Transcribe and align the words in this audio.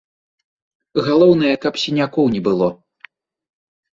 Галоўнае, 1.07 1.51
каб 1.65 1.77
сінякоў 1.83 2.25
не 2.37 2.41
было. 2.47 2.67